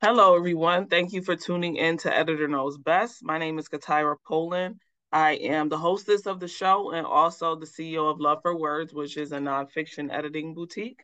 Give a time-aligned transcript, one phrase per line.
[0.00, 0.86] Hello, everyone.
[0.86, 3.24] Thank you for tuning in to Editor Knows Best.
[3.24, 4.76] My name is Katira Poland.
[5.10, 8.94] I am the hostess of the show and also the CEO of Love for Words,
[8.94, 11.02] which is a nonfiction editing boutique.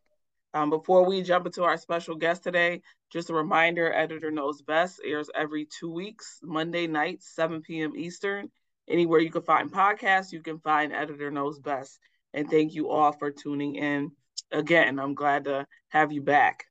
[0.54, 5.00] Um, before we jump into our special guest today, just a reminder Editor Knows Best
[5.04, 7.96] airs every two weeks, Monday nights, 7 p.m.
[7.96, 8.48] Eastern.
[8.88, 11.98] Anywhere you can find podcasts, you can find Editor Knows Best.
[12.32, 14.12] And thank you all for tuning in.
[14.52, 16.66] Again, I'm glad to have you back.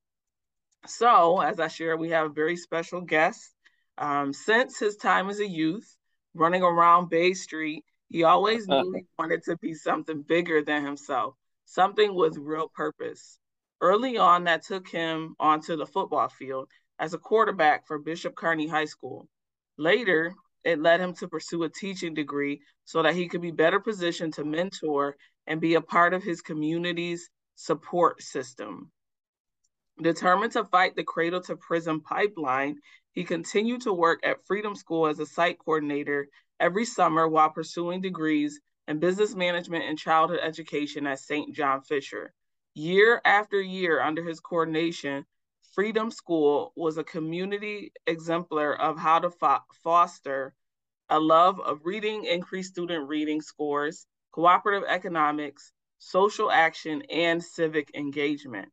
[0.86, 3.54] So, as I share, we have a very special guest.
[3.98, 5.96] Um, since his time as a youth,
[6.34, 11.36] running around Bay Street, he always knew he wanted to be something bigger than himself,
[11.66, 13.40] something with real purpose.
[13.82, 16.70] Early on, that took him onto the football field
[17.00, 19.28] as a quarterback for Bishop Kearney High School.
[19.78, 23.80] Later, it led him to pursue a teaching degree so that he could be better
[23.80, 25.16] positioned to mentor
[25.48, 28.92] and be a part of his community's support system.
[30.02, 32.80] Determined to fight the cradle to prison pipeline,
[33.12, 36.28] he continued to work at Freedom School as a site coordinator
[36.60, 41.56] every summer while pursuing degrees in business management and childhood education at St.
[41.56, 42.34] John Fisher.
[42.74, 45.26] Year after year, under his coordination,
[45.74, 50.56] Freedom School was a community exemplar of how to fo- foster
[51.10, 58.72] a love of reading, increase student reading scores, cooperative economics, social action, and civic engagement.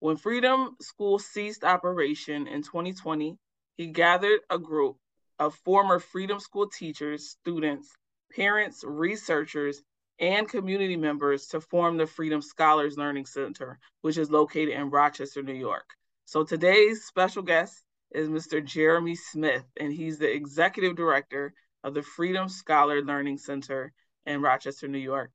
[0.00, 3.36] When Freedom School ceased operation in 2020,
[3.76, 4.96] he gathered a group
[5.38, 7.94] of former Freedom School teachers, students,
[8.34, 9.82] parents, researchers,
[10.18, 15.42] and community members to form the Freedom Scholars Learning Center, which is located in Rochester,
[15.42, 15.84] New York.
[16.24, 18.64] So today's special guest is Mr.
[18.64, 21.52] Jeremy Smith, and he's the executive director
[21.84, 23.92] of the Freedom Scholar Learning Center
[24.24, 25.30] in Rochester, New York.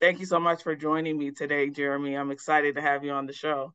[0.00, 2.14] Thank you so much for joining me today, Jeremy.
[2.16, 3.72] I'm excited to have you on the show.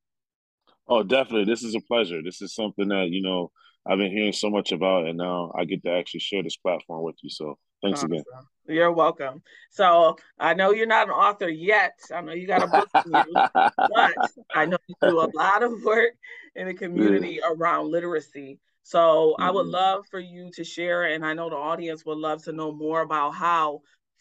[0.91, 1.45] Oh, definitely.
[1.45, 2.21] This is a pleasure.
[2.21, 3.49] This is something that, you know,
[3.87, 7.01] I've been hearing so much about, and now I get to actually share this platform
[7.01, 7.29] with you.
[7.29, 8.11] So thanks awesome.
[8.11, 8.23] again.
[8.67, 9.41] You're welcome.
[9.69, 11.97] So I know you're not an author yet.
[12.13, 14.13] I know you got a book you, but
[14.53, 16.11] I know you do a lot of work
[16.55, 17.53] in the community yeah.
[17.53, 18.59] around literacy.
[18.83, 19.43] So mm-hmm.
[19.43, 19.75] I would mm-hmm.
[19.75, 22.99] love for you to share, and I know the audience would love to know more
[22.99, 23.79] about how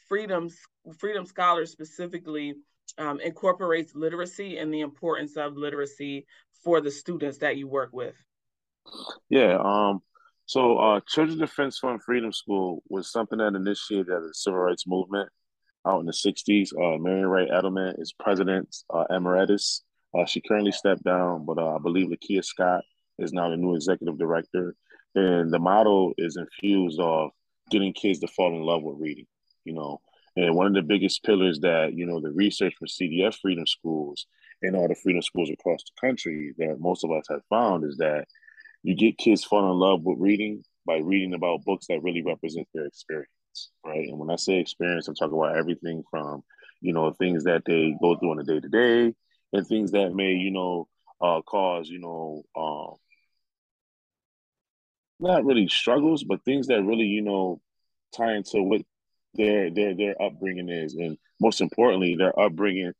[0.08, 0.56] Freedom's
[0.98, 2.54] Freedom Scholars specifically
[2.98, 6.26] um, incorporates literacy and the importance of literacy
[6.62, 8.14] for the students that you work with?
[9.28, 10.00] Yeah, um,
[10.46, 15.28] so uh, Children's Defense Fund Freedom School was something that initiated the civil rights movement
[15.86, 16.70] out in the 60s.
[16.74, 19.82] Uh, Marian Wright Edelman is president uh, emeritus.
[20.12, 22.82] Uh, she currently stepped down, but uh, I believe Lakia Scott
[23.18, 24.74] is now the new executive director.
[25.14, 27.30] And the model is infused of
[27.70, 29.26] getting kids to fall in love with reading.
[29.64, 30.00] You know,
[30.36, 34.26] and one of the biggest pillars that, you know, the research for CDF freedom schools
[34.62, 37.96] and all the freedom schools across the country that most of us have found is
[37.98, 38.26] that
[38.82, 42.66] you get kids fall in love with reading by reading about books that really represent
[42.74, 43.28] their experience,
[43.84, 44.08] right?
[44.08, 46.42] And when I say experience, I'm talking about everything from,
[46.80, 49.14] you know, things that they go through on a day to day
[49.52, 50.88] and things that may, you know,
[51.20, 52.96] uh, cause, you know, um,
[55.18, 57.60] not really struggles, but things that really, you know,
[58.16, 58.82] tie into what
[59.34, 62.92] their their their upbringing is, and most importantly, their upbringing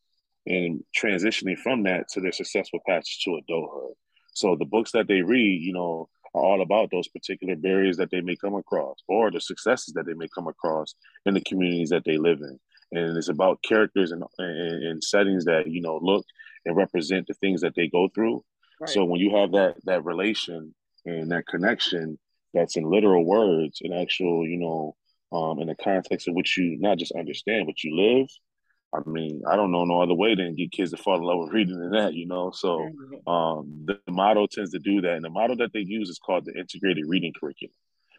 [0.46, 3.94] and transitioning from that to their successful passage to adulthood.
[4.32, 8.10] So the books that they read, you know, are all about those particular barriers that
[8.10, 10.94] they may come across or the successes that they may come across
[11.26, 12.58] in the communities that they live in.
[12.92, 16.24] And it's about characters and, and, and settings that, you know, look
[16.64, 18.44] and represent the things that they go through.
[18.80, 18.90] Right.
[18.90, 20.74] So when you have that that relation
[21.04, 22.18] and that connection
[22.54, 24.96] that's in literal words and actual, you know,
[25.32, 28.28] um, in the context of which you not just understand, but you live.
[28.92, 31.38] I mean, I don't know no other way than get kids to fall in love
[31.38, 32.50] with reading than that, you know.
[32.50, 32.88] So
[33.26, 36.18] um, the, the model tends to do that, and the model that they use is
[36.18, 37.74] called the integrated reading curriculum.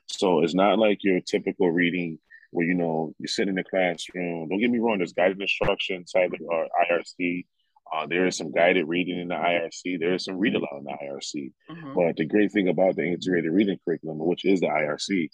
[0.08, 2.20] So it's not like your typical reading
[2.52, 4.48] where you know you sit in the classroom.
[4.48, 5.00] Don't get me wrong.
[5.00, 7.46] There's guided instruction inside the uh, IRC.
[7.94, 10.00] Uh, there is some guided reading in the IRC.
[10.00, 11.52] There is some read aloud in the IRC.
[11.70, 11.94] Mm-hmm.
[11.94, 15.29] But the great thing about the integrated reading curriculum, which is the IRC,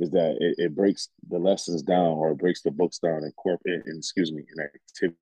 [0.00, 3.30] is that it, it, breaks the lessons down or it breaks the books down in
[3.32, 5.16] corporate and excuse me in activity.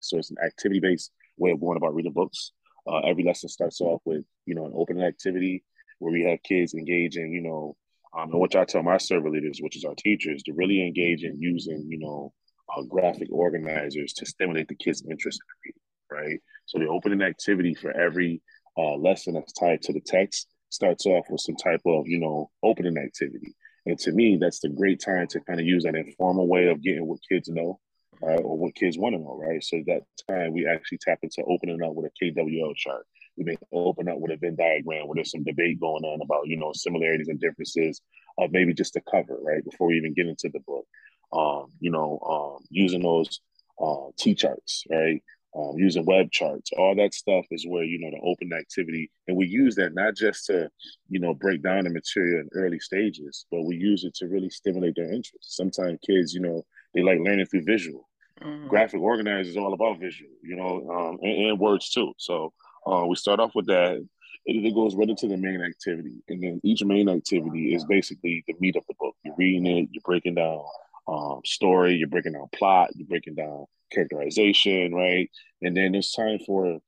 [0.00, 2.52] So it's an activity based way of going about reading books.
[2.86, 5.64] Uh, every lesson starts off with you know an open activity
[5.98, 7.76] where we have kids engaging, you know,
[8.18, 11.22] um, and which I tell my servant leaders, which is our teachers, to really engage
[11.22, 12.32] in using you know
[12.74, 16.30] uh, graphic organizers to stimulate the kids' interest in reading.
[16.30, 16.40] Right.
[16.66, 18.40] So the opening activity for every
[18.78, 22.50] uh, lesson that's tied to the text starts off with some type of you know
[22.62, 23.54] opening activity
[23.86, 26.82] and to me, that's the great time to kind of use that informal way of
[26.82, 27.80] getting what kids know
[28.20, 29.62] right, or what kids want to know, right?
[29.62, 33.06] So that time we actually tap into opening up with a KWL chart.
[33.36, 36.46] We may open up with a Venn diagram where there's some debate going on about,
[36.46, 38.00] you know, similarities and differences
[38.38, 39.64] of maybe just the cover, right?
[39.64, 40.86] Before we even get into the book.
[41.32, 43.40] Um, you know, um, using those
[43.82, 45.20] uh, T charts, right?
[45.56, 49.36] Um, using web charts, all that stuff is where you know the open activity, and
[49.36, 50.68] we use that not just to,
[51.08, 54.50] you know, break down the material in early stages, but we use it to really
[54.50, 55.56] stimulate their interest.
[55.56, 58.08] Sometimes kids, you know, they like learning through visual.
[58.42, 58.66] Mm-hmm.
[58.66, 62.12] Graphic organizing is all about visual, you know, um, and, and, words too.
[62.18, 62.52] So
[62.84, 64.04] uh, we start off with that.
[64.46, 68.42] It, it goes right into the main activity, and then each main activity is basically
[68.48, 69.14] the meat of the book.
[69.24, 70.64] You're reading it, you're breaking down
[71.06, 75.30] um, story, you're breaking down plot, you're breaking down characterization, right?
[75.62, 76.78] And then it's time for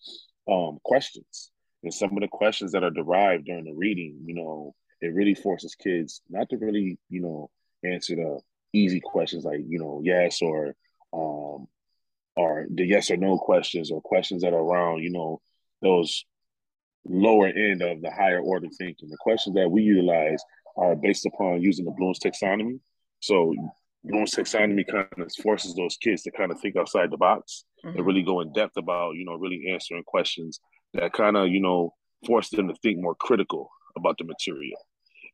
[0.50, 1.50] um, questions.
[1.82, 5.34] And some of the questions that are derived during the reading, you know, it really
[5.34, 7.50] forces kids not to really, you know,
[7.84, 8.40] answer the
[8.72, 10.74] easy questions like, you know, yes or
[11.12, 11.66] um
[12.36, 15.40] or the yes or no questions or questions that are around, you know,
[15.82, 16.24] those
[17.04, 19.08] lower end of the higher order thinking.
[19.08, 20.42] The questions that we utilize
[20.76, 22.80] are based upon using the Bloom's taxonomy.
[23.20, 23.54] So
[24.06, 27.96] Bloom's taxonomy kind of forces those kids to kind of think outside the box mm-hmm.
[27.96, 30.60] and really go in depth about, you know, really answering questions
[30.94, 31.92] that kind of, you know,
[32.26, 34.78] force them to think more critical about the material.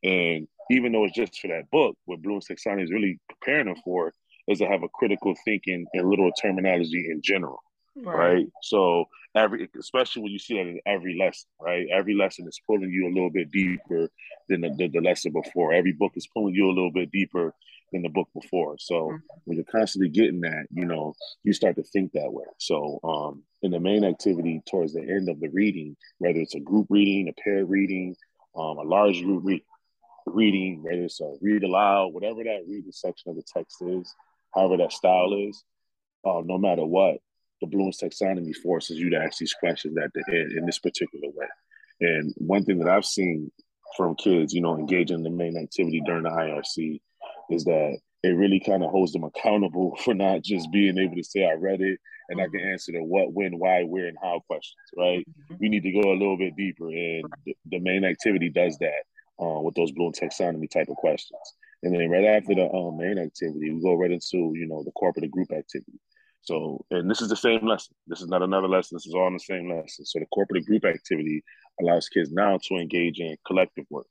[0.02, 3.76] And even though it's just for that book, what Bloom's taxonomy is really preparing them
[3.84, 4.12] for
[4.48, 7.60] is to have a critical thinking and literal terminology in general.
[7.94, 8.16] Right.
[8.16, 8.46] right.
[8.62, 9.04] So
[9.34, 11.86] every especially when you see that in every lesson, right?
[11.92, 14.08] Every lesson is pulling you a little bit deeper
[14.48, 15.72] than the, the, the lesson before.
[15.72, 17.54] Every book is pulling you a little bit deeper
[17.92, 18.76] than the book before.
[18.78, 19.16] So mm-hmm.
[19.44, 22.44] when you're constantly getting that, you know, you start to think that way.
[22.58, 26.60] So um, in the main activity towards the end of the reading, whether it's a
[26.60, 28.16] group reading, a pair reading,
[28.56, 29.64] um, a large group re-
[30.26, 34.14] reading, whether it's a read aloud, whatever that reading section of the text is,
[34.54, 35.64] however that style is,
[36.24, 37.18] uh, no matter what,
[37.60, 41.28] the Bloom's taxonomy forces you to ask these questions at the end in this particular
[41.34, 41.46] way.
[42.00, 43.52] And one thing that I've seen
[43.96, 47.00] from kids, you know, engaging in the main activity during the IRC
[47.50, 51.24] is that it really kind of holds them accountable for not just being able to
[51.24, 51.98] say I read it
[52.28, 52.72] and I can mm-hmm.
[52.72, 54.76] answer the what, when, why, where, and how questions.
[54.96, 55.26] Right?
[55.28, 55.54] Mm-hmm.
[55.60, 59.02] We need to go a little bit deeper, and the, the main activity does that
[59.44, 61.40] uh, with those Bloom taxonomy type of questions.
[61.82, 64.92] And then right after the um, main activity, we go right into you know the
[64.92, 65.98] corporate group activity.
[66.42, 67.94] So, and this is the same lesson.
[68.06, 68.96] This is not another lesson.
[68.96, 70.04] This is all in the same lesson.
[70.04, 71.42] So, the corporate group activity
[71.80, 74.06] allows kids now to engage in collective work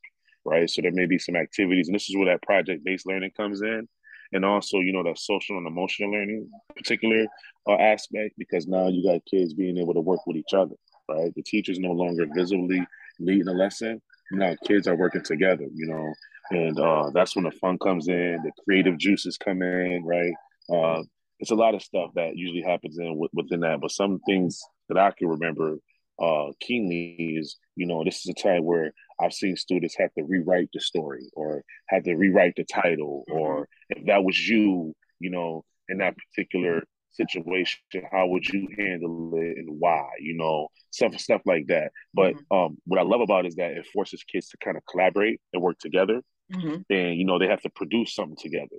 [0.46, 0.70] right?
[0.70, 3.62] So there may be some activities, and this is where that project based learning comes
[3.62, 3.88] in.
[4.34, 7.26] And also, you know, that social and emotional learning, particular
[7.68, 10.76] uh, aspect, because now you got kids being able to work with each other,
[11.10, 11.34] right?
[11.36, 12.82] The teacher's no longer visibly
[13.20, 14.02] leading a lesson.
[14.32, 16.14] Now kids are working together, you know,
[16.52, 20.34] and uh, that's when the fun comes in, the creative juices come in, right?
[20.70, 21.04] Uh,
[21.40, 24.98] it's a lot of stuff that usually happens in within that, but some things that
[24.98, 25.78] I can remember
[26.22, 30.24] uh, keenly is, you know, this is a time where I've seen students have to
[30.24, 33.40] rewrite the story or have to rewrite the title, mm-hmm.
[33.40, 37.80] or if that was you, you know, in that particular situation,
[38.12, 41.92] how would you handle it and why, you know, stuff stuff like that.
[42.14, 42.58] But mm-hmm.
[42.58, 45.42] um, what I love about it is that it forces kids to kind of collaborate
[45.54, 46.22] and work together,
[46.54, 46.82] mm-hmm.
[46.90, 48.78] and you know they have to produce something together.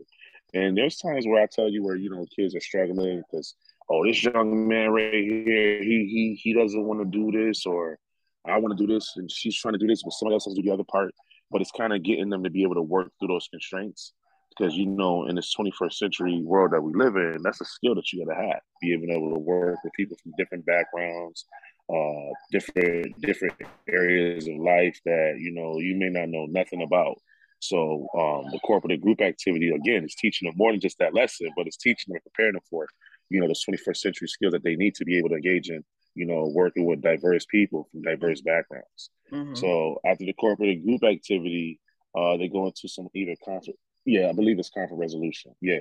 [0.55, 3.55] And there's times where I tell you where you know kids are struggling because
[3.93, 7.99] oh this young man right here he he he doesn't want to do this or
[8.47, 10.55] I want to do this and she's trying to do this, but somebody else has
[10.55, 11.15] to do the other part.
[11.51, 14.13] But it's kind of getting them to be able to work through those constraints.
[14.51, 17.95] Because you know, in this 21st century world that we live in, that's a skill
[17.95, 18.61] that you gotta have.
[18.81, 21.47] Being able to work with people from different backgrounds,
[21.89, 23.55] uh, different different
[23.89, 27.17] areas of life that you know you may not know nothing about.
[27.61, 31.49] So um, the corporate group activity again is teaching them more than just that lesson,
[31.57, 32.89] but it's teaching them preparing them for
[33.33, 35.83] you know those 21st century skills that they need to be able to engage in
[36.15, 39.11] you know, working with diverse people from diverse backgrounds.
[39.33, 39.55] Mm-hmm.
[39.55, 41.81] So after the corporate group activity,
[42.17, 43.79] uh, they go into some either conflict.
[44.05, 45.55] Yeah, I believe it's conflict resolution.
[45.61, 45.81] Yeah,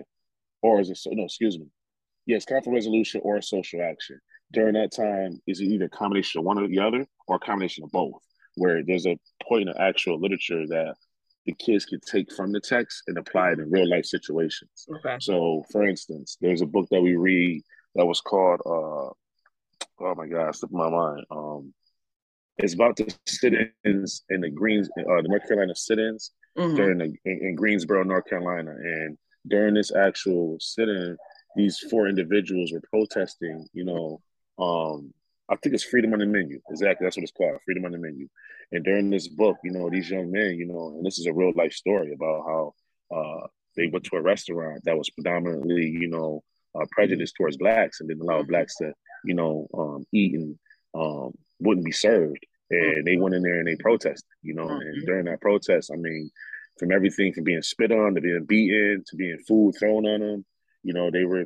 [0.62, 1.10] or is it so?
[1.12, 1.66] No, excuse me.
[2.26, 4.20] Yes, yeah, conflict resolution or social action.
[4.54, 7.40] During that time, is it either a combination of one or the other, or a
[7.40, 8.22] combination of both?
[8.56, 10.96] Where there's a point in actual literature that
[11.46, 14.88] the kids can take from the text and apply it in real life situations.
[14.98, 15.18] Okay.
[15.20, 17.64] So, for instance, there's a book that we read
[17.96, 19.14] that was called uh,
[20.04, 21.26] oh my god, slipped my mind.
[21.30, 21.74] Um,
[22.58, 26.76] it's about the sit-ins in the Greens, uh, the North Carolina sit-ins mm-hmm.
[26.76, 29.18] during the in, in, Greensboro, North Carolina, and
[29.48, 31.18] during this actual sit-in,
[31.56, 33.68] these four individuals were protesting.
[33.74, 34.22] You know,
[34.60, 35.14] um,
[35.50, 36.60] I think it's freedom on the menu.
[36.70, 38.28] Exactly, that's what it's called, freedom on the menu.
[38.72, 41.34] And during this book, you know, these young men, you know, and this is a
[41.34, 42.74] real life story about how
[43.14, 48.00] uh, they went to a restaurant that was predominantly, you know, uh, prejudiced towards blacks
[48.00, 50.58] and didn't allow blacks to you know, um, eat and
[50.94, 54.28] um, wouldn't be served, and they went in there and they protested.
[54.42, 55.06] You know, and mm-hmm.
[55.06, 56.30] during that protest, I mean,
[56.80, 60.46] from everything from being spit on to being beaten to being food thrown on them,
[60.84, 61.46] you know, they were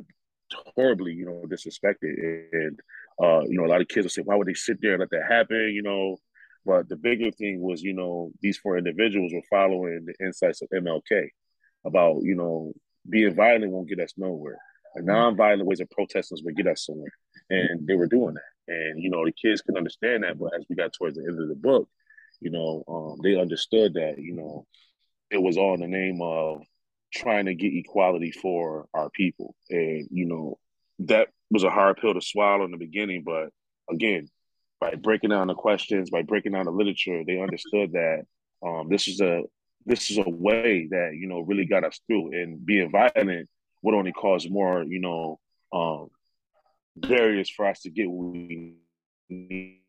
[0.74, 2.50] horribly, you know, disrespected.
[2.52, 2.80] And
[3.22, 5.00] uh, you know, a lot of kids will say, "Why would they sit there and
[5.00, 6.18] let that happen?" You know,
[6.66, 10.68] but the bigger thing was, you know, these four individuals were following the insights of
[10.70, 11.28] MLK
[11.86, 12.72] about, you know,
[13.08, 14.58] being violent won't get us nowhere.
[14.96, 17.12] A non-violent ways of protesting would get us somewhere.
[17.48, 18.74] And they were doing that.
[18.74, 20.38] And, you know, the kids could understand that.
[20.38, 21.88] But as we got towards the end of the book,
[22.40, 24.66] you know, um, they understood that, you know,
[25.30, 26.62] it was all in the name of
[27.14, 29.54] trying to get equality for our people.
[29.70, 30.58] And, you know,
[31.00, 33.22] that was a hard pill to swallow in the beginning.
[33.24, 33.50] But
[33.88, 34.28] again,
[34.80, 38.22] by breaking down the questions, by breaking down the literature, they understood that
[38.64, 39.42] um, this is a
[39.84, 42.32] this is a way that you know really got us through.
[42.32, 43.48] And being violent
[43.82, 45.38] would only cause more, you know,
[45.72, 46.08] um,
[46.96, 48.74] barriers for us to get what we
[49.30, 49.80] need.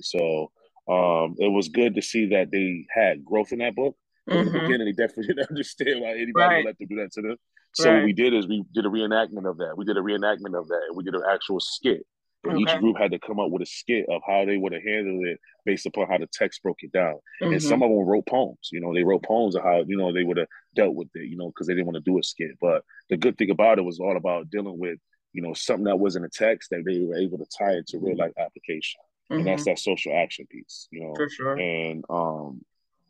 [0.00, 0.50] So
[0.88, 3.96] um, it was good to see that they had growth in that book.
[4.28, 4.38] Mm-hmm.
[4.38, 4.66] In the mm-hmm.
[4.66, 6.56] beginning, they definitely didn't understand why anybody right.
[6.58, 7.36] would let them do that to them.
[7.74, 7.96] So right.
[7.96, 9.74] what we did is we did a reenactment of that.
[9.76, 10.82] We did a reenactment of that.
[10.88, 12.06] And we did an actual skit
[12.44, 12.62] and okay.
[12.62, 15.26] each group had to come up with a skit of how they would have handled
[15.26, 17.14] it based upon how the text broke it down.
[17.40, 17.52] Mm-hmm.
[17.52, 18.68] And some of them wrote poems.
[18.72, 21.28] You know, they wrote poems of how you know they would have dealt with it.
[21.28, 22.52] You know, because they didn't want to do a skit.
[22.60, 24.98] But the good thing about it was all about dealing with
[25.32, 27.98] you know something that was in a text that they were able to tie into
[27.98, 29.00] real life application.
[29.30, 29.38] Mm-hmm.
[29.38, 29.70] And that's mm-hmm.
[29.70, 30.88] that social action piece.
[30.90, 31.58] You know, for sure.
[31.58, 32.60] And um,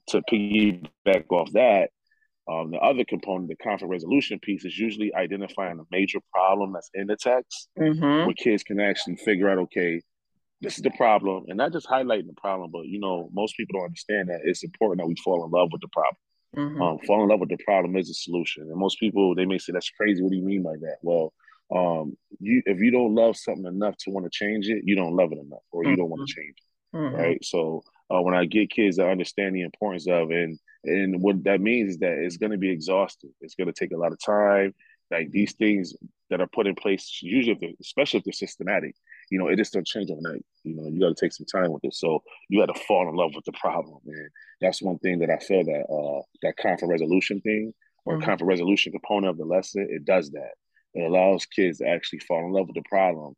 [0.08, 1.90] to piggyback off that,
[2.46, 6.90] um, the other component, the conflict resolution piece, is usually identifying a major problem that's
[6.94, 8.26] in the text, mm-hmm.
[8.26, 10.00] where kids can actually figure out, okay,
[10.60, 13.78] this is the problem, and not just highlighting the problem, but you know, most people
[13.78, 16.16] don't understand that it's important that we fall in love with the problem.
[16.56, 16.82] Mm-hmm.
[16.82, 19.58] Um, fall in love with the problem is a solution, and most people they may
[19.58, 20.22] say that's crazy.
[20.22, 20.98] What do you mean by that?
[21.02, 21.32] Well,
[21.74, 25.16] um, you if you don't love something enough to want to change it, you don't
[25.16, 26.00] love it enough, or you mm-hmm.
[26.00, 27.14] don't want to change it, mm-hmm.
[27.14, 27.44] right?
[27.44, 31.60] So uh, when I get kids to understand the importance of and and what that
[31.60, 33.30] means is that it's going to be exhausting.
[33.40, 34.74] It's going to take a lot of time.
[35.10, 35.94] Like these things
[36.30, 38.94] that are put in place, usually, especially if they're systematic,
[39.30, 40.44] you know, it just don't change overnight.
[40.62, 41.94] You know, you got to take some time with it.
[41.94, 44.28] So you got to fall in love with the problem, and
[44.60, 47.72] that's one thing that I feel that uh, that conflict resolution thing
[48.04, 48.24] or mm-hmm.
[48.24, 50.52] conflict resolution component of the lesson, it does that.
[50.94, 53.34] It allows kids to actually fall in love with the problem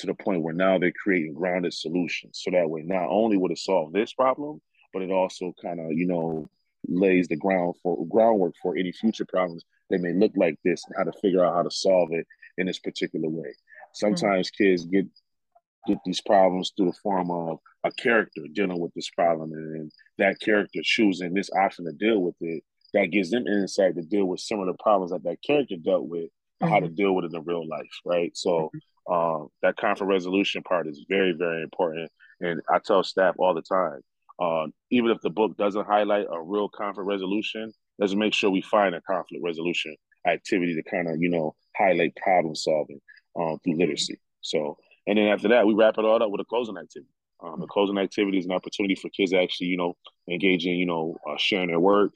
[0.00, 2.40] to the point where now they're creating grounded solutions.
[2.42, 4.60] So that way, not only would it solve this problem,
[4.92, 6.48] but it also kind of, you know,
[6.88, 10.94] lays the ground for groundwork for any future problems that may look like this and
[10.96, 12.26] how to figure out how to solve it
[12.58, 13.52] in this particular way.
[13.92, 14.64] Sometimes mm-hmm.
[14.64, 15.06] kids get
[15.86, 20.38] get these problems through the form of a character dealing with this problem and that
[20.40, 24.40] character choosing this option to deal with it that gives them insight to deal with
[24.40, 26.24] some of the problems that that character dealt with
[26.62, 26.68] mm-hmm.
[26.68, 26.96] how to mm-hmm.
[26.96, 28.78] deal with it in real life right so mm-hmm.
[29.08, 33.62] Uh, that conflict resolution part is very very important and i tell staff all the
[33.62, 34.00] time
[34.40, 38.62] uh, even if the book doesn't highlight a real conflict resolution, let's make sure we
[38.62, 39.94] find a conflict resolution
[40.26, 43.00] activity to kind of you know highlight problem solving
[43.38, 44.18] um, through literacy.
[44.40, 47.12] So, and then after that, we wrap it all up with a closing activity.
[47.42, 49.94] Um, the closing activity is an opportunity for kids to actually you know
[50.28, 52.12] engage in you know uh, sharing their work.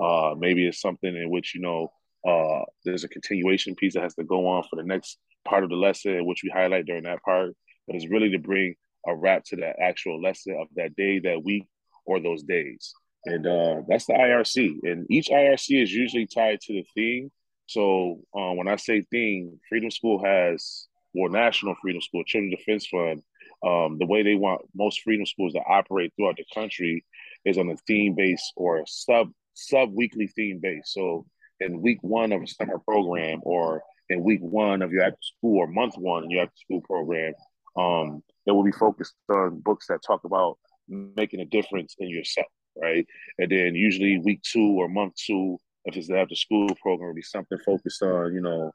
[0.00, 1.92] Uh, maybe it's something in which you know
[2.26, 5.70] uh, there's a continuation piece that has to go on for the next part of
[5.70, 7.54] the lesson, which we highlight during that part.
[7.86, 8.74] But it's really to bring
[9.06, 11.66] a wrap to that actual lesson of that day, that week,
[12.04, 12.92] or those days.
[13.24, 14.78] And uh, that's the IRC.
[14.82, 17.30] And each IRC is usually tied to the theme.
[17.66, 22.86] So uh, when I say theme, Freedom School has, or National Freedom School, Children Defense
[22.86, 23.22] Fund,
[23.66, 27.04] um, the way they want most freedom schools to operate throughout the country
[27.44, 30.84] is on a theme base or a sub sub weekly theme base.
[30.86, 31.26] So
[31.60, 35.58] in week one of a summer program, or in week one of your after school,
[35.58, 37.32] or month one in your after school program,
[37.76, 42.46] um, that will be focused on books that talk about making a difference in yourself,
[42.80, 43.06] right?
[43.38, 47.14] And then usually week two or month two, if it's the after school program, will
[47.14, 48.72] be something focused on, you know,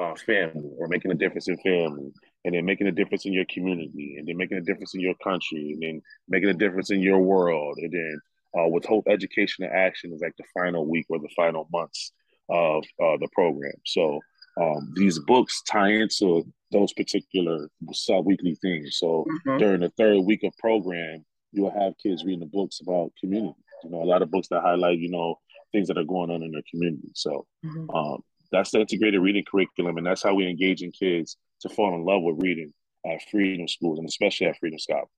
[0.00, 2.10] uh, family or making a difference in family,
[2.44, 5.14] and then making a difference in your community, and then making a difference in your
[5.22, 8.20] country, and then making a difference in your world, and then
[8.58, 12.12] uh, with Hope Education and Action is like the final week or the final months
[12.52, 13.72] of uh, the program.
[13.86, 14.20] So
[14.60, 18.98] um, these books tie into those particular sub-weekly things.
[18.98, 19.58] So mm-hmm.
[19.58, 23.54] during the third week of program, you'll have kids reading the books about community.
[23.84, 25.36] You know, a lot of books that highlight, you know,
[25.72, 27.08] things that are going on in their community.
[27.14, 27.90] So mm-hmm.
[27.90, 31.94] um, that's the integrated reading curriculum, and that's how we engage in kids to fall
[31.94, 32.72] in love with reading
[33.06, 35.08] at Freedom Schools, and especially at Freedom Scott.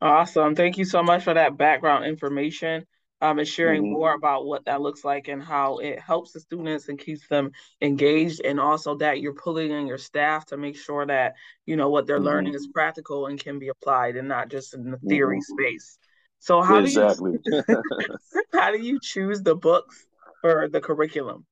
[0.00, 0.54] Awesome.
[0.54, 2.86] Thank you so much for that background information.
[3.26, 3.92] Um, and sharing mm-hmm.
[3.92, 7.50] more about what that looks like and how it helps the students and keeps them
[7.82, 11.90] engaged, and also that you're pulling in your staff to make sure that you know
[11.90, 12.26] what they're mm-hmm.
[12.26, 15.62] learning is practical and can be applied, and not just in the theory mm-hmm.
[15.62, 15.98] space.
[16.38, 17.38] So how exactly.
[17.44, 17.82] do you
[18.52, 20.06] how do you choose the books
[20.40, 21.46] for the curriculum?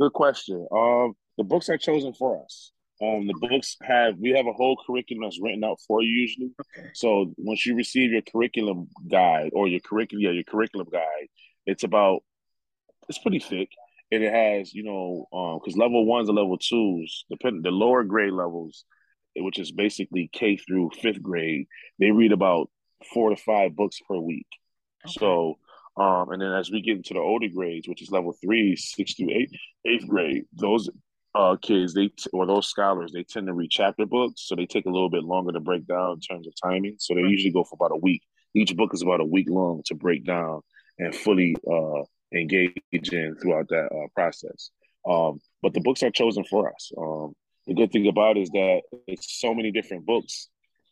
[0.00, 0.66] Good question.
[0.72, 2.72] Um, the books are chosen for us.
[3.02, 6.50] Um, the books have we have a whole curriculum that's written out for you usually.
[6.60, 6.90] Okay.
[6.94, 11.28] So once you receive your curriculum guide or your curriculum, yeah, your curriculum guide,
[11.64, 12.22] it's about
[13.08, 13.70] it's pretty thick,
[14.12, 15.26] and it has you know
[15.60, 18.84] because um, level ones and level twos, depending the lower grade levels,
[19.34, 21.66] which is basically K through fifth grade,
[21.98, 22.70] they read about
[23.14, 24.46] four to five books per week.
[25.06, 25.14] Okay.
[25.18, 25.56] So
[25.96, 29.14] um, and then as we get into the older grades, which is level three, six
[29.14, 29.50] through eight,
[29.86, 30.88] eighth grade, those
[31.34, 34.66] uh, kids they t- or those scholars they tend to read chapter books, so they
[34.66, 36.96] take a little bit longer to break down in terms of timing.
[36.98, 38.22] So they usually go for about a week.
[38.54, 40.62] Each book is about a week long to break down
[40.98, 42.02] and fully uh,
[42.34, 44.70] engage in throughout that uh, process.
[45.08, 46.90] Um, but the books are chosen for us.
[46.98, 47.34] Um,
[47.66, 50.48] the good thing about it is that it's so many different books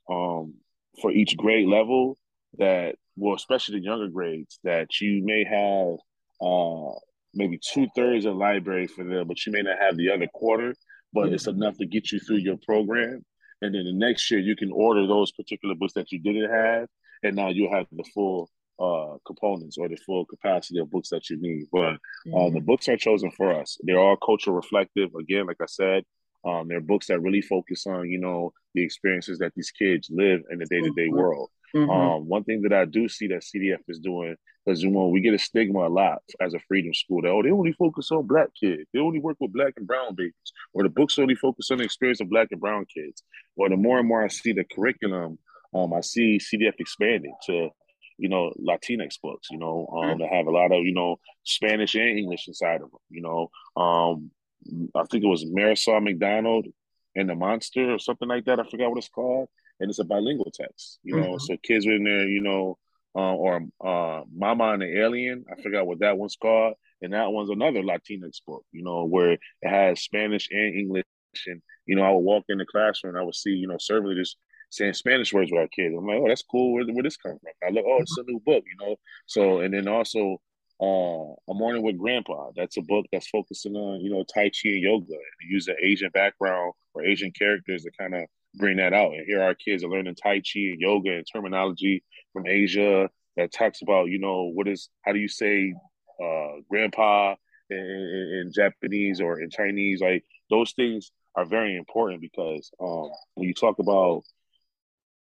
[0.09, 0.55] um,
[1.01, 2.17] for each grade level
[2.59, 5.97] that, well, especially the younger grades, that you may have
[6.41, 6.99] uh,
[7.35, 10.75] maybe two thirds of library for them, but you may not have the other quarter,
[11.13, 11.35] but mm-hmm.
[11.35, 13.25] it's enough to get you through your program.
[13.61, 16.89] And then the next year you can order those particular books that you didn't have,
[17.23, 18.49] and now you have the full
[18.81, 21.67] uh, components or the full capacity of books that you need.
[21.73, 22.55] But uh, mm-hmm.
[22.55, 23.79] the books are chosen for us.
[23.83, 25.11] They're all culture reflective.
[25.19, 26.05] Again, like I said,
[26.45, 30.43] um, they're books that really focus on you know the experiences that these kids live
[30.51, 31.51] in the day to day world.
[31.75, 31.91] Mm-hmm.
[31.91, 34.37] Um, one thing that I do see that CDF is doing
[34.69, 37.43] because you know we get a stigma a lot as a freedom school that oh
[37.43, 40.35] they only focus on black kids, they only work with black and brown babies,
[40.73, 43.23] or the books only focus on the experience of black and brown kids.
[43.57, 45.39] Well, the more and more I see the curriculum,
[45.75, 47.71] um, I see CDF expanding to
[48.19, 50.21] you know Latinx books, you know, um, mm-hmm.
[50.21, 53.01] that have a lot of you know Spanish and English inside of them.
[53.09, 53.51] You know,
[53.83, 54.31] um,
[54.95, 56.67] I think it was Marisol McDonald
[57.17, 58.61] and the Monster or something like that.
[58.61, 59.49] I forgot what it's called
[59.81, 60.99] and it's a bilingual text.
[61.03, 61.39] You know, mm-hmm.
[61.39, 62.79] so kids in there, you know,
[63.19, 65.45] uh, or uh, Mama and the Alien.
[65.51, 68.65] I forgot what that one's called, and that one's another Latinx book.
[68.71, 71.05] You know, where it has Spanish and English,
[71.49, 73.77] and you know, I would walk in the classroom, and I would see, you know,
[73.81, 74.37] servant leaders
[74.71, 75.97] saying Spanish words with our kids.
[75.99, 76.73] I'm like, oh, that's cool.
[76.73, 77.69] Where where this come from?
[77.69, 78.63] I look, oh, it's a new book.
[78.65, 80.41] You know, so and then also.
[80.81, 82.53] Uh, a morning with grandpa.
[82.55, 85.75] That's a book that's focusing on you know tai chi and yoga, and use an
[85.83, 88.27] Asian background or Asian characters to kind of
[88.59, 89.13] bring that out.
[89.13, 93.53] And here our kids are learning Tai Chi and yoga and terminology from Asia that
[93.53, 95.73] talks about, you know, what is, how do you say
[96.23, 97.37] uh, grandpa
[97.71, 100.01] in, in, in Japanese or in Chinese?
[100.01, 104.23] Like those things are very important because um, when you talk about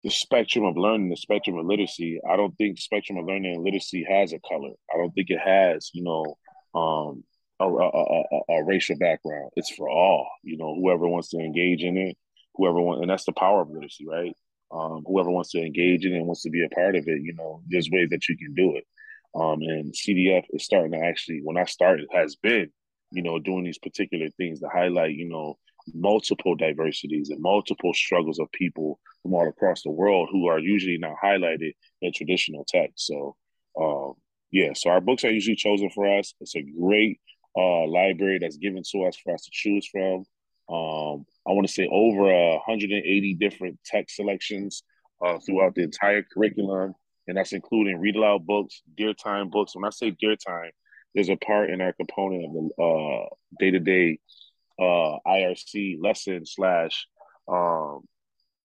[0.02, 3.64] the spectrum of learning, the spectrum of literacy, I don't think spectrum of learning and
[3.64, 4.70] literacy has a color.
[4.92, 6.24] I don't think it has, you know,
[6.78, 7.24] um,
[7.58, 9.50] a, a, a, a, racial background.
[9.56, 12.16] It's for all, you know, whoever wants to engage in it
[12.56, 14.32] whoever wants, and that's the power of literacy, right?
[14.70, 17.22] Um, whoever wants to engage in it and wants to be a part of it,
[17.22, 18.84] you know, there's ways that you can do it.
[19.34, 22.70] Um, and CDF is starting to actually, when I started, has been,
[23.10, 25.58] you know, doing these particular things to highlight, you know,
[25.94, 30.98] multiple diversities and multiple struggles of people from all across the world who are usually
[30.98, 33.06] not highlighted in traditional text.
[33.06, 33.36] So,
[33.80, 34.14] um,
[34.50, 36.34] yeah, so our books are usually chosen for us.
[36.40, 37.20] It's a great
[37.56, 40.24] uh, library that's given to us for us to choose from.
[40.68, 44.82] Um, I want to say over uh, 180 different text selections
[45.24, 46.94] uh, throughout the entire curriculum,
[47.28, 49.74] and that's including read aloud books, dear time books.
[49.74, 50.70] When I say dear time,
[51.14, 53.26] there's a part in our component of the
[53.58, 54.18] day to day
[54.80, 57.06] IRC lesson slash
[57.48, 58.02] um,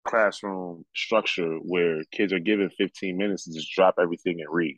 [0.08, 4.78] classroom structure where kids are given 15 minutes to just drop everything and read.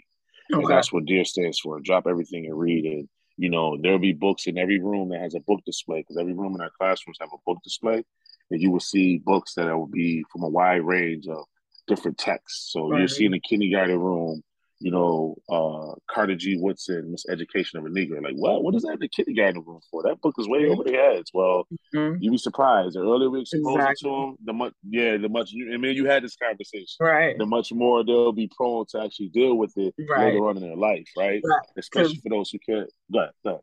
[0.51, 0.63] Okay.
[0.63, 2.85] And that's what DEAR stands for drop everything and read.
[2.85, 6.17] And you know, there'll be books in every room that has a book display because
[6.17, 8.03] every room in our classrooms have a book display,
[8.51, 11.45] and you will see books that will be from a wide range of
[11.87, 12.73] different texts.
[12.73, 12.99] So right.
[12.99, 14.43] you'll see in the kindergarten room,
[14.79, 16.57] you know, uh, Carter G.
[16.57, 18.23] Woodson, Miseducation of a Negro.
[18.23, 18.63] Like, what?
[18.63, 20.03] What is that in the kindergarten room for?
[20.03, 21.31] That book is way over their heads.
[21.33, 22.21] Well, mm-hmm.
[22.21, 22.95] you'd be surprised.
[22.95, 24.09] The earlier we expose exactly.
[24.09, 25.51] to them, the much, yeah, the much.
[25.53, 27.37] I mean, you had this conversation, right?
[27.37, 30.27] The much more they'll be prone to actually deal with it right.
[30.27, 31.41] later on in their life, right?
[31.43, 31.61] right.
[31.77, 32.89] Especially for those who can't.
[33.11, 33.61] Go ahead, go ahead.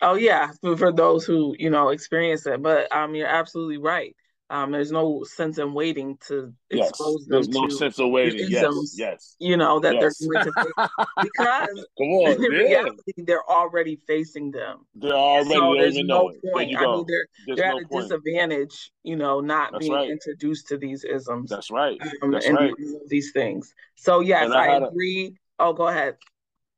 [0.00, 4.14] Oh yeah, for those who you know experience it, but um, you're absolutely right.
[4.50, 6.88] Um, there's no sense in waiting to yes.
[6.88, 7.32] expose them.
[7.32, 8.46] There's no sense of waiting.
[8.48, 9.36] Yes, yes.
[9.38, 10.18] You know that yes.
[10.18, 10.52] they're going to
[11.22, 12.58] because Come on, in yeah.
[12.58, 14.86] reality they're already facing them.
[14.94, 16.74] They're already so there's no point.
[16.78, 18.04] I mean, they're there's they're no at a point.
[18.04, 18.90] disadvantage.
[19.02, 20.10] You know, not That's being right.
[20.10, 21.50] introduced to these isms.
[21.50, 21.98] That's right.
[22.22, 22.72] Um, That's and right.
[23.08, 23.74] These things.
[23.96, 25.36] So yes, I, I agree.
[25.58, 26.16] Oh, go ahead.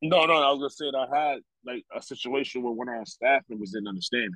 [0.02, 2.94] No, no, I was gonna say that I had like a situation where one of
[2.94, 4.34] our staff members didn't understand.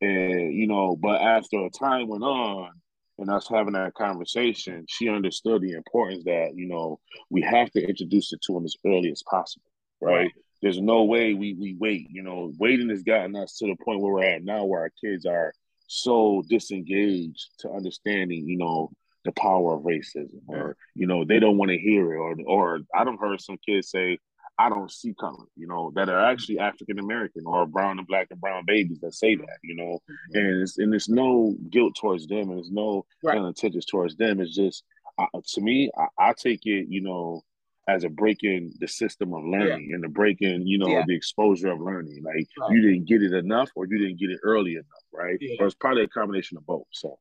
[0.00, 2.70] And you know, but after a time went on
[3.18, 7.80] and us having that conversation, she understood the importance that, you know, we have to
[7.80, 9.70] introduce it to them as early as possible.
[10.00, 10.14] Right.
[10.14, 10.32] right.
[10.62, 12.08] There's no way we we wait.
[12.10, 14.92] You know, waiting has gotten us to the point where we're at now where our
[15.02, 15.52] kids are
[15.86, 18.90] so disengaged to understanding, you know,
[19.24, 22.80] the power of racism or, you know, they don't want to hear it or or
[22.94, 24.18] I don't heard some kids say,
[24.58, 28.28] I don't see color, you know, that are actually African American or brown and black
[28.30, 30.38] and brown babies that say that, you know, mm-hmm.
[30.38, 33.36] and it's and there's no guilt towards them and there's no right.
[33.36, 34.40] intentions towards them.
[34.40, 34.84] It's just
[35.18, 37.42] uh, to me, I, I, take it, you know,
[37.88, 39.96] as a break in the system of learning yeah.
[39.96, 41.04] and a break in, you know, yeah.
[41.06, 42.22] the exposure of learning.
[42.22, 42.70] Like right.
[42.70, 45.38] you didn't get it enough or you didn't get it early enough, right?
[45.40, 45.56] Yeah.
[45.60, 46.86] Or it's probably a combination of both.
[46.92, 47.18] So.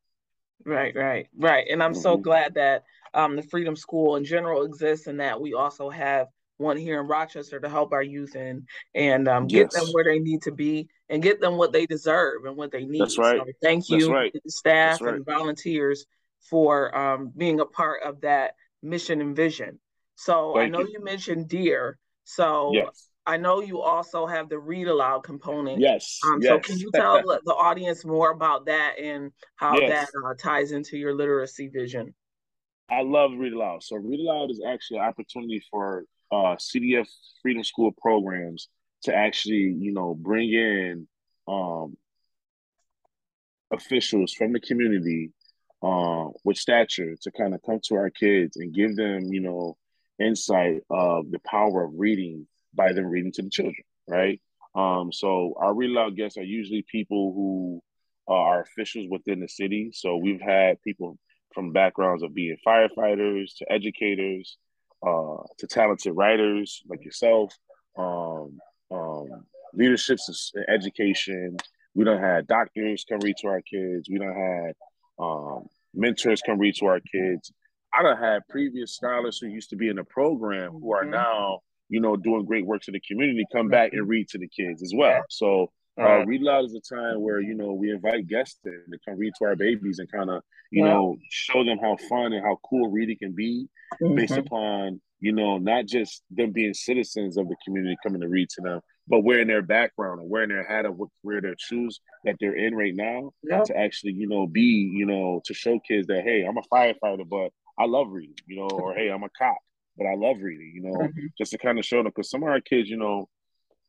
[0.66, 1.68] Right, right, right.
[1.70, 2.02] And I'm mm-hmm.
[2.02, 6.28] so glad that um, the Freedom School in general exists and that we also have
[6.58, 9.74] one here in Rochester to help our youth and and um, get yes.
[9.74, 12.86] them where they need to be and get them what they deserve and what they
[12.86, 13.02] need.
[13.02, 13.40] That's right.
[13.40, 14.34] So thank you, right.
[14.48, 15.16] staff right.
[15.16, 16.06] and volunteers,
[16.50, 19.80] for um, being a part of that mission and vision.
[20.16, 20.94] So thank I know you.
[20.94, 21.04] you.
[21.04, 21.98] mentioned Dear.
[22.24, 23.10] So yes.
[23.26, 25.80] I know you also have the read aloud component.
[25.80, 26.20] Yes.
[26.26, 26.50] Um, yes.
[26.50, 29.90] So can you tell the audience more about that and how yes.
[29.90, 32.14] that uh, ties into your literacy vision?
[32.90, 33.82] I love read aloud.
[33.82, 37.08] So read aloud is actually an opportunity for uh, CDF
[37.42, 38.70] Freedom School programs
[39.04, 41.08] to actually, you know, bring in
[41.48, 41.96] um,
[43.72, 45.32] officials from the community
[45.84, 49.78] uh, with stature to kind of come to our kids and give them, you know,
[50.20, 54.42] insight of the power of reading by them reading to the children, right?
[54.76, 57.82] Um, so our read aloud guests are usually people who
[58.28, 59.92] uh, are officials within the city.
[59.94, 61.18] So we've had people
[61.54, 64.58] from backgrounds of being firefighters to educators
[65.06, 67.54] uh, to talented writers like yourself,
[67.98, 68.58] um,
[68.92, 69.28] um,
[69.74, 71.58] leaderships in education.
[71.94, 74.10] We don't have doctors come read to our kids.
[74.10, 74.74] We don't have
[75.20, 77.52] um, mentors come read to our kids.
[77.98, 81.12] I don't have previous scholars who used to be in the program who are mm-hmm.
[81.12, 84.50] now, you know, doing great work to the community come back and read to the
[84.50, 85.22] kids as well.
[85.30, 88.98] So uh, read aloud is a time where you know we invite guests in to
[89.08, 90.92] come read to our babies and kind of you yeah.
[90.92, 93.68] know show them how fun and how cool reading can be
[94.02, 94.16] mm-hmm.
[94.16, 98.50] based upon you know not just them being citizens of the community coming to read
[98.50, 102.00] to them but wearing their background and wearing their hat of what wear their shoes
[102.24, 103.64] that they're in right now yeah.
[103.64, 107.28] to actually you know be you know to show kids that hey i'm a firefighter
[107.30, 109.58] but i love reading you know or hey i'm a cop
[109.98, 111.28] but i love reading you know mm-hmm.
[111.38, 113.30] just to kind of show them because some of our kids you know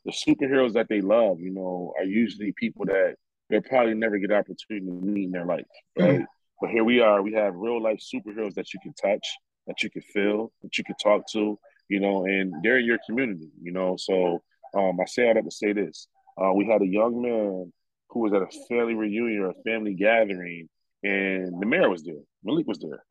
[0.06, 3.16] the superheroes that they love, you know, are usually people that
[3.50, 5.66] they'll probably never get opportunity to meet in their life,
[5.98, 6.20] right?
[6.20, 6.26] Mm.
[6.60, 9.26] But here we are, we have real life superheroes that you can touch,
[9.66, 12.98] that you can feel, that you can talk to, you know, and they're in your
[13.04, 13.96] community, you know.
[13.98, 14.42] So
[14.74, 16.08] um, I say all that to say this:
[16.40, 17.72] uh, we had a young man
[18.10, 20.68] who was at a family reunion or a family gathering,
[21.02, 23.02] and the mayor was there, Malik was there,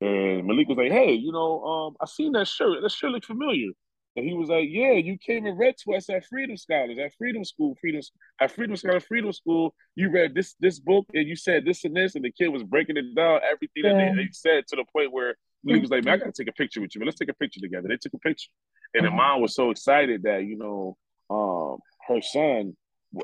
[0.00, 2.82] and Malik was like, "Hey, you know, um, I seen that shirt.
[2.82, 3.70] That shirt look familiar."
[4.14, 7.14] And he was like, "Yeah, you came and read to us at Freedom Scholars, at
[7.14, 8.02] Freedom School, Freedom
[8.40, 9.74] at Freedom Scholars, Freedom School.
[9.94, 12.62] You read this this book, and you said this and this, and the kid was
[12.62, 13.94] breaking it down, everything yeah.
[13.94, 16.48] that they, they, said to the point where he was like, "Man, I gotta take
[16.48, 16.98] a picture with you.
[16.98, 17.06] Man.
[17.06, 18.50] Let's take a picture together." They took a picture,
[18.92, 19.12] and mm-hmm.
[19.14, 20.96] the mom was so excited that you know,
[21.30, 22.76] um, her son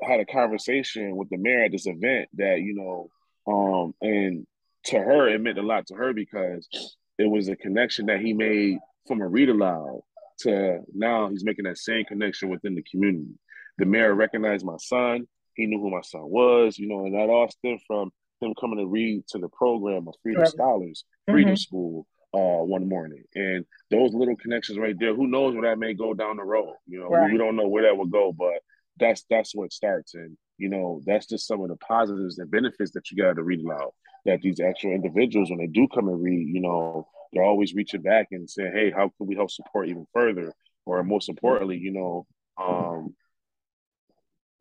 [0.03, 3.11] had a conversation with the mayor at this event that you know,
[3.46, 4.46] um, and
[4.85, 8.33] to her it meant a lot to her because it was a connection that he
[8.33, 10.01] made from a read aloud
[10.40, 13.38] to now he's making that same connection within the community.
[13.79, 15.27] The mayor recognized my son.
[15.55, 18.79] He knew who my son was, you know, and that all stemmed from him coming
[18.79, 20.51] to read to the program of Freedom right.
[20.51, 21.57] Scholars, Freedom mm-hmm.
[21.57, 23.24] School, uh, one morning.
[23.35, 26.74] And those little connections right there, who knows where that may go down the road?
[26.87, 27.31] You know, right.
[27.31, 28.61] we don't know where that will go, but
[28.98, 30.14] that's that's what starts.
[30.14, 33.42] And you know, that's just some of the positives and benefits that you got to
[33.42, 33.90] read aloud.
[34.24, 38.02] That these actual individuals, when they do come and read, you know, they're always reaching
[38.02, 40.52] back and saying, "Hey, how can we help support even further?"
[40.87, 42.26] Or most importantly, you know,
[42.57, 43.14] um,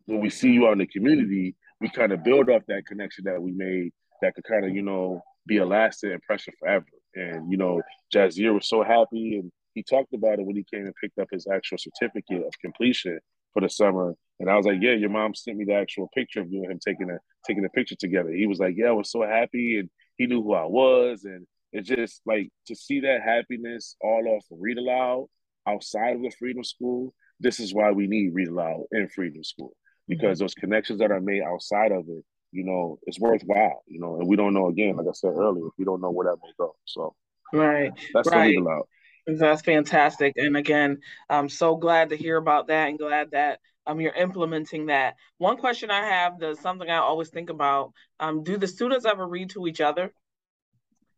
[0.05, 3.25] when we see you out in the community, we kind of build off that connection
[3.25, 3.91] that we made
[4.21, 6.85] that could kind of, you know, be a lasting impression forever.
[7.15, 7.81] And you know,
[8.13, 11.27] Jazier was so happy, and he talked about it when he came and picked up
[11.31, 13.19] his actual certificate of completion
[13.53, 14.15] for the summer.
[14.39, 16.71] And I was like, "Yeah, your mom sent me the actual picture of you and
[16.71, 19.79] him taking a taking a picture together." He was like, "Yeah, I was so happy,"
[19.79, 24.27] and he knew who I was, and it's just like to see that happiness all
[24.27, 25.27] off of Read Aloud
[25.67, 27.13] outside of the Freedom School.
[27.39, 29.73] This is why we need Read Aloud in Freedom School
[30.07, 30.45] because mm-hmm.
[30.45, 33.83] those connections that are made outside of it, you know, it's worthwhile.
[33.87, 36.27] You know, and we don't know again, like I said earlier, we don't know where
[36.27, 36.75] that may go.
[36.85, 37.15] So,
[37.53, 38.47] right, that's right.
[38.47, 38.83] Read Aloud.
[39.27, 40.33] That's fantastic.
[40.37, 44.87] And again, I'm so glad to hear about that and glad that um, you're implementing
[44.87, 45.15] that.
[45.37, 49.25] One question I have, that's something I always think about, um, do the students ever
[49.25, 50.13] read to each other?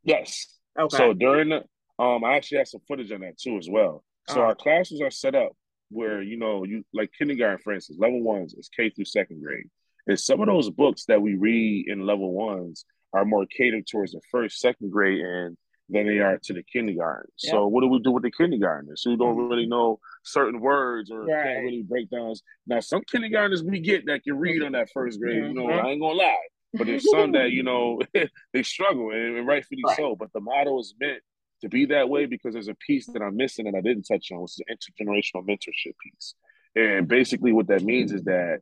[0.04, 0.46] Yes.
[0.80, 0.96] Okay.
[0.96, 1.64] So during the,
[2.02, 4.04] um, I actually have some footage on that too as well.
[4.30, 5.54] So our classes are set up
[5.90, 9.66] where, you know, you like kindergarten, for instance, level ones is K through second grade.
[10.06, 14.12] And some of those books that we read in level ones are more catered towards
[14.12, 15.58] the first, second grade and
[15.90, 17.32] than they are to the kindergarten.
[17.38, 19.50] So what do we do with the kindergartners who don't mm-hmm.
[19.50, 21.44] really know certain words or right.
[21.44, 22.44] can't really break downs?
[22.68, 25.38] Now some kindergartners we get that can read on that first grade.
[25.38, 25.48] Mm-hmm.
[25.48, 25.86] You know, mm-hmm.
[25.86, 28.00] I ain't gonna lie, but there's some that you know
[28.54, 29.98] they struggle and, rightfully right.
[29.98, 30.16] so.
[30.16, 31.22] But the model is meant
[31.62, 34.28] to be that way because there's a piece that I'm missing and I didn't touch
[34.32, 36.36] on, which is an intergenerational mentorship piece.
[36.76, 38.60] And basically, what that means is that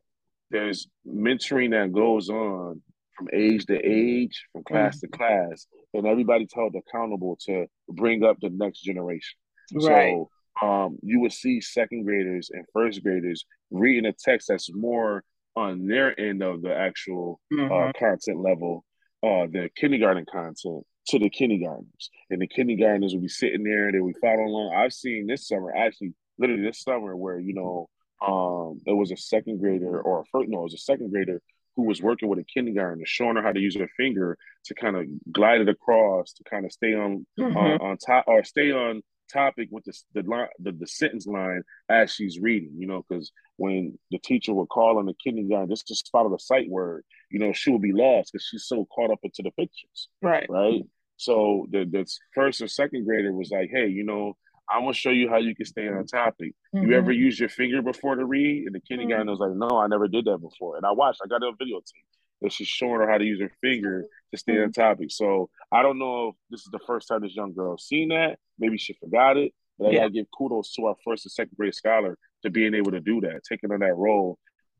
[0.50, 2.82] there's mentoring that goes on
[3.14, 5.10] from age to age, from class mm-hmm.
[5.10, 9.36] to class, and everybody's held accountable to bring up the next generation.
[9.74, 10.14] Right.
[10.62, 15.22] So um, you would see second graders and first graders reading a text that's more
[15.56, 17.72] on their end of the actual uh, mm-hmm.
[17.72, 18.84] uh, content level,
[19.22, 22.10] uh, the kindergarten content to the kindergartners.
[22.30, 24.74] And the kindergartners will be sitting there, they will follow along.
[24.76, 27.88] I've seen this summer, actually, literally this summer, where, you know,
[28.26, 31.40] um, there was a second grader or a first, no, it was a second grader
[31.78, 34.96] who was working with a kindergarten, showing her how to use her finger to kind
[34.96, 37.56] of glide it across to kind of stay on mm-hmm.
[37.56, 39.00] on, on top or stay on
[39.32, 42.72] topic with the the, line, the the sentence line as she's reading.
[42.76, 46.38] You know, because when the teacher would call on the kindergarten just to spot a
[46.40, 49.52] sight word, you know, she would be lost because she's so caught up into the
[49.52, 50.08] pictures.
[50.20, 50.46] Right.
[50.50, 50.82] Right.
[51.16, 54.36] So the the first or second grader was like, hey, you know,
[54.70, 56.52] I'm gonna show you how you can stay on topic.
[56.74, 56.88] Mm-hmm.
[56.88, 58.66] You ever use your finger before to read?
[58.66, 59.30] And the kindergarten mm-hmm.
[59.30, 60.76] was like, No, I never did that before.
[60.76, 62.04] And I watched, I got a video tape
[62.42, 64.64] that she's showing her how to use her finger to stay mm-hmm.
[64.64, 65.10] on topic.
[65.10, 68.38] So I don't know if this is the first time this young girl seen that.
[68.58, 69.52] Maybe she forgot it.
[69.78, 72.90] But I gotta give kudos to our first and second grade scholar to being able
[72.90, 74.38] to do that, taking on that role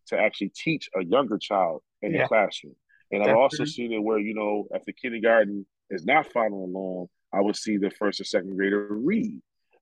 [0.08, 2.22] to actually teach a younger child in yeah.
[2.22, 2.74] the classroom.
[3.10, 7.08] And I've also seen it where, you know, if the kindergarten is not following along,
[7.32, 9.40] I would see the first or second grader read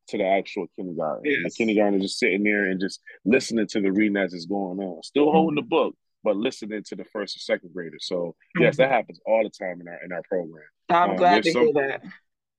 [0.09, 1.23] to the actual kindergarten.
[1.25, 1.39] Yes.
[1.45, 4.79] The kindergarten is just sitting there and just listening to the reading as it's going
[4.79, 5.69] on, still holding mm-hmm.
[5.69, 7.99] the book, but listening to the first or second grader.
[8.01, 8.63] So mm-hmm.
[8.63, 10.65] yes, that happens all the time in our in our program.
[10.89, 12.03] I'm um, glad to some, hear that.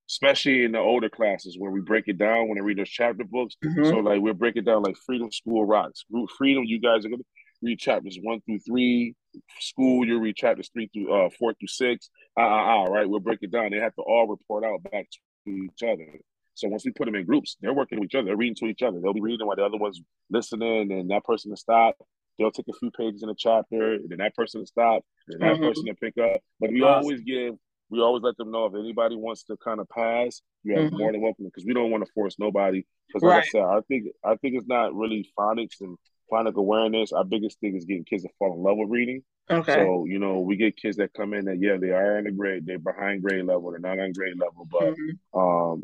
[0.10, 3.26] Especially in the older classes where we break it down when I read those chapter
[3.26, 3.58] books.
[3.64, 3.86] Mm-hmm.
[3.86, 6.06] So like we'll break it down like Freedom School Rocks.
[6.38, 7.24] Freedom, you guys are gonna
[7.62, 9.16] read chapters one through three.
[9.60, 12.10] School, you read chapters three through uh four through six.
[12.40, 13.10] Uh, uh, uh, right?
[13.10, 13.72] We'll break it down.
[13.72, 15.08] They have to all report out back
[15.46, 16.20] to each other.
[16.58, 18.26] So once we put them in groups, they're working with each other.
[18.26, 19.00] They're reading to each other.
[19.00, 21.96] They'll be reading while the other one's listening, and that person will stop.
[22.38, 25.42] They'll take a few pages in a chapter, and then that person will stop, and
[25.42, 25.64] that mm-hmm.
[25.64, 26.42] person will pick up.
[26.60, 27.56] But we always give,
[27.90, 30.98] we always let them know if anybody wants to kind of pass, you have mm-hmm.
[30.98, 32.84] more than welcome because we don't want to force nobody.
[33.08, 33.44] Because like right.
[33.44, 35.98] I said, I think I think it's not really phonics and
[36.30, 37.12] phonic awareness.
[37.12, 39.24] Our biggest thing is getting kids to fall in love with reading.
[39.50, 39.74] Okay.
[39.74, 42.32] So, you know, we get kids that come in that, yeah, they are in the
[42.32, 45.40] grade, they're behind grade level, they're not on grade level, but mm-hmm.
[45.40, 45.84] um,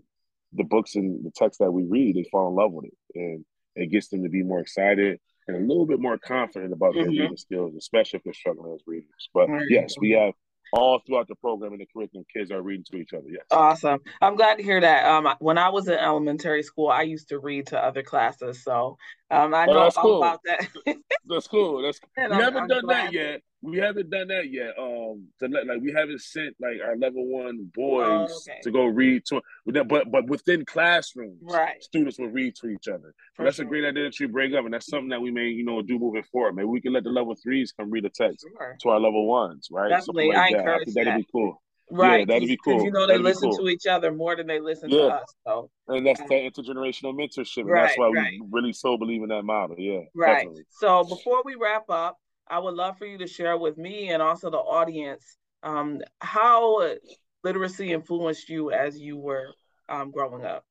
[0.56, 3.46] the books and the text that we read, they fall in love with it, and
[3.76, 7.04] it gets them to be more excited and a little bit more confident about their
[7.04, 7.22] mm-hmm.
[7.22, 9.30] reading skills, especially if they're struggling as readers.
[9.34, 9.66] But right.
[9.70, 10.34] yes, we have
[10.72, 13.28] all throughout the program and the curriculum, kids are reading to each other.
[13.30, 13.44] Yes.
[13.52, 14.00] Awesome.
[14.22, 15.06] I'm glad to hear that.
[15.06, 18.98] Um, when I was in elementary school, I used to read to other classes, so
[19.34, 20.18] um, I oh, know all cool.
[20.24, 20.68] about that.
[21.26, 21.82] that's cool.
[21.82, 23.42] That's we I'm, haven't I'm done that yet.
[23.62, 24.74] We haven't done that yet.
[24.78, 28.60] Um, to let, like we haven't sent like our level one boys oh, okay.
[28.64, 31.82] to go read to, but but within classrooms, right?
[31.82, 33.14] Students will read to each other.
[33.36, 33.66] So that's sure.
[33.66, 35.82] a great idea that you bring up, and that's something that we may you know
[35.82, 36.56] do moving forward.
[36.56, 38.78] Maybe we can let the level threes come read a text sure.
[38.82, 39.90] to our level ones, right?
[39.90, 40.60] Definitely, like I that.
[40.60, 41.18] encourage I that'd that.
[41.18, 41.62] be cool.
[41.96, 42.84] Right, yeah, that'd be cool.
[42.84, 43.60] You know, they that'd listen cool.
[43.60, 44.98] to each other more than they listen yeah.
[44.98, 45.36] to us.
[45.46, 47.62] So, and that's that intergenerational mentorship.
[47.62, 48.32] And right, that's why right.
[48.32, 49.76] we really so believe in that model.
[49.78, 50.38] Yeah, right.
[50.38, 50.64] Definitely.
[50.72, 54.24] So, before we wrap up, I would love for you to share with me and
[54.24, 56.96] also the audience um, how
[57.44, 59.54] literacy influenced you as you were
[59.88, 60.66] um, growing up.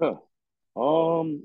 [0.00, 0.16] Huh.
[0.76, 1.44] Um,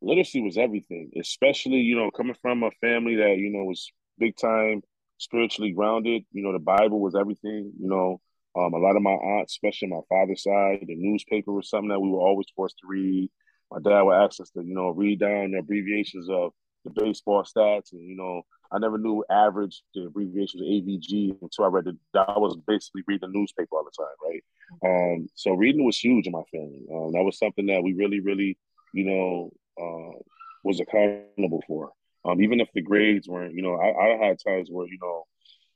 [0.00, 4.34] literacy was everything, especially you know coming from a family that you know was big
[4.36, 4.82] time
[5.24, 6.24] spiritually grounded.
[6.32, 7.72] You know, the Bible was everything.
[7.78, 8.20] You know,
[8.56, 12.00] um, a lot of my aunts, especially my father's side, the newspaper was something that
[12.00, 13.30] we were always forced to read.
[13.70, 16.52] My dad would ask us to, you know, read down the abbreviations of
[16.84, 21.64] the baseball stats, and you know, I never knew average the abbreviations of AVG until
[21.64, 21.96] I read it.
[22.14, 24.44] I was basically reading the newspaper all the time, right?
[24.84, 26.82] Um, so reading was huge in my family.
[26.92, 28.58] Um, that was something that we really, really,
[28.92, 30.18] you know, uh,
[30.62, 31.92] was accountable for.
[32.24, 35.24] Um, even if the grades weren't, you know, I, I had times where, you know,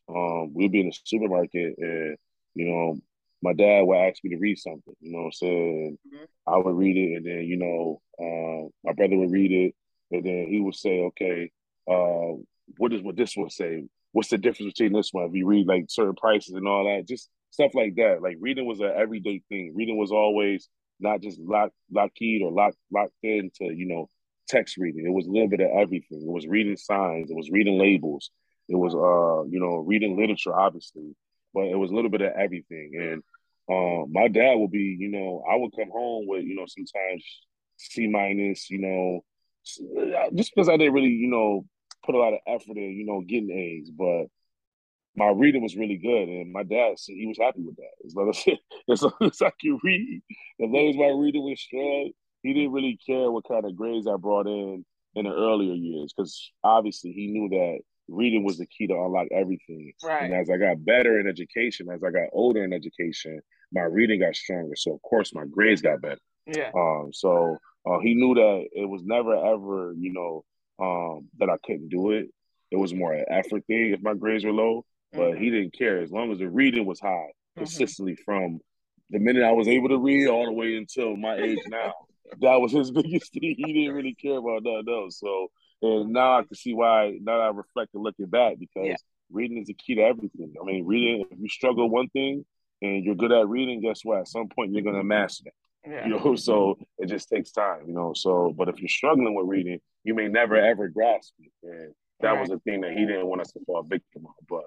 [0.08, 2.16] um, we'd be in the supermarket and,
[2.54, 2.98] you know,
[3.42, 5.98] my dad would ask me to read something, you know what I'm saying?
[6.06, 6.24] Mm-hmm.
[6.52, 9.74] I would read it, and then you know, uh, my brother would read it,
[10.10, 11.50] and then he would say, okay,
[11.88, 12.34] uh,
[12.78, 13.84] what what this one say?
[14.12, 15.24] What's the difference between this one?
[15.26, 18.22] If you read like certain prices and all that, just stuff like that.
[18.22, 19.72] Like reading was an everyday thing.
[19.76, 24.08] Reading was always not just lock locked or locked locked into you know
[24.48, 25.06] text reading.
[25.06, 26.22] It was a little bit of everything.
[26.22, 27.30] It was reading signs.
[27.30, 28.30] It was reading labels.
[28.68, 31.14] It was uh you know reading literature, obviously,
[31.54, 32.92] but it was a little bit of everything.
[32.98, 33.22] And
[33.70, 37.24] um, my dad would be, you know, I would come home with, you know, sometimes
[37.76, 39.24] C minus, you know,
[40.34, 41.66] just because I didn't really, you know,
[42.04, 44.26] put a lot of effort in, you know, getting A's, but
[45.16, 48.06] my reading was really good, and my dad said he was happy with that.
[48.06, 48.44] As long as,
[48.90, 50.22] as, long as I could read,
[50.62, 52.10] as long as my reading was strong,
[52.42, 56.12] he didn't really care what kind of grades I brought in in the earlier years,
[56.16, 59.92] because obviously he knew that reading was the key to unlock everything.
[60.02, 60.24] Right.
[60.24, 63.40] And as I got better in education, as I got older in education,
[63.72, 64.76] my reading got stronger.
[64.76, 66.20] So of course my grades got better.
[66.46, 66.70] Yeah.
[66.74, 67.10] Um.
[67.12, 70.44] So uh, he knew that it was never ever, you know,
[70.80, 72.28] um, that I couldn't do it.
[72.70, 75.42] It was more an effort thing if my grades were low, but mm-hmm.
[75.42, 77.60] he didn't care as long as the reading was high mm-hmm.
[77.60, 78.24] consistently mm-hmm.
[78.24, 78.60] from
[79.10, 81.94] the minute I was able to read all the way until my age now.
[82.40, 83.54] That was his biggest thing.
[83.56, 85.18] He didn't really care about nothing else.
[85.18, 85.48] So,
[85.82, 87.18] and now I can see why.
[87.20, 88.96] Now I reflect and looking back because yeah.
[89.30, 90.54] reading is the key to everything.
[90.60, 91.24] I mean, reading.
[91.30, 92.44] If you struggle one thing
[92.82, 94.20] and you're good at reading, guess what?
[94.20, 95.54] At some point, you're gonna master it.
[95.88, 96.06] Yeah.
[96.06, 98.12] You know, so it just takes time, you know.
[98.14, 101.52] So, but if you're struggling with reading, you may never ever grasp it.
[101.62, 102.40] And that right.
[102.40, 104.46] was a thing that he didn't want us to fall victim of.
[104.48, 104.64] But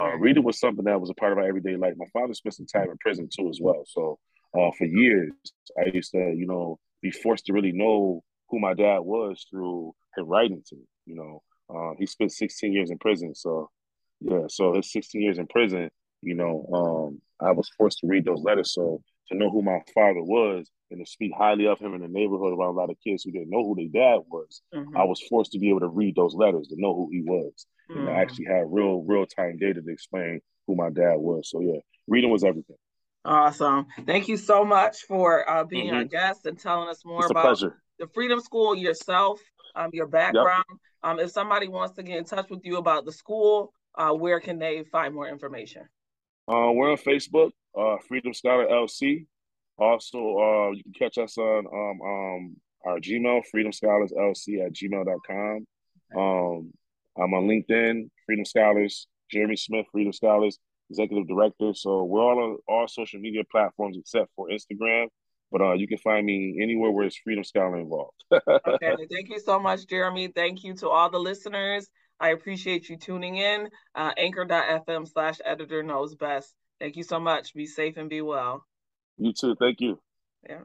[0.00, 1.94] uh, reading was something that was a part of our everyday life.
[1.96, 3.84] My father spent some time in prison too, as well.
[3.86, 4.18] So,
[4.54, 5.32] uh, for years,
[5.78, 9.94] I used to, you know, be forced to really know who my dad was through
[10.16, 10.82] him writing to me.
[11.06, 11.42] You know,
[11.74, 13.34] uh, he spent 16 years in prison.
[13.34, 13.70] So,
[14.20, 15.90] yeah, so his 16 years in prison,
[16.22, 18.74] you know, um, I was forced to read those letters.
[18.74, 22.08] So to know who my father was and to speak highly of him in the
[22.08, 24.96] neighborhood around a lot of kids who didn't know who their dad was, mm-hmm.
[24.96, 27.66] I was forced to be able to read those letters to know who he was.
[27.90, 28.00] Mm-hmm.
[28.00, 31.48] And I actually had real, real time data to explain who my dad was.
[31.48, 32.76] So yeah, reading was everything.
[33.24, 33.86] Awesome.
[34.06, 35.96] Thank you so much for uh, being mm-hmm.
[35.96, 37.60] our guest and telling us more it's about
[37.98, 39.40] the Freedom School yourself,
[39.76, 40.64] um, your background.
[40.68, 40.78] Yep.
[41.02, 44.40] Um, if somebody wants to get in touch with you about the school, uh, where
[44.40, 45.82] can they find more information?
[46.48, 49.26] Uh, we're on Facebook, uh, Freedom Scholar LC.
[49.78, 54.72] Also, uh, you can catch us on um, um, our Gmail, Freedom Scholars LC at
[54.72, 55.66] gmail.com.
[56.16, 56.72] Um,
[57.16, 60.58] I'm on LinkedIn, Freedom Scholars, Jeremy Smith, Freedom Scholars,
[60.90, 61.72] Executive Director.
[61.74, 65.06] So we're all on all social media platforms except for Instagram.
[65.52, 68.22] But uh, you can find me anywhere where it's Freedom Scholar involved.
[68.32, 70.28] okay, thank you so much, Jeremy.
[70.28, 71.88] Thank you to all the listeners.
[72.20, 73.68] I appreciate you tuning in.
[73.94, 76.54] Uh, anchor.fm slash editor knows best.
[76.78, 77.54] Thank you so much.
[77.54, 78.64] Be safe and be well.
[79.18, 79.56] You too.
[79.58, 79.98] Thank you.
[80.48, 80.60] Yeah.